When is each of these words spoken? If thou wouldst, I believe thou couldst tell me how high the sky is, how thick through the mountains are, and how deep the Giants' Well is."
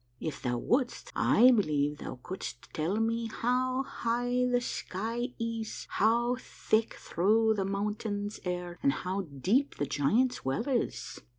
If 0.19 0.41
thou 0.41 0.57
wouldst, 0.57 1.11
I 1.15 1.51
believe 1.51 1.99
thou 1.99 2.17
couldst 2.23 2.73
tell 2.73 2.95
me 2.95 3.27
how 3.27 3.83
high 3.83 4.47
the 4.47 4.59
sky 4.59 5.35
is, 5.37 5.85
how 5.91 6.37
thick 6.39 6.95
through 6.95 7.53
the 7.53 7.65
mountains 7.65 8.39
are, 8.43 8.79
and 8.81 8.91
how 8.93 9.21
deep 9.21 9.75
the 9.75 9.85
Giants' 9.85 10.43
Well 10.43 10.67
is." 10.67 11.21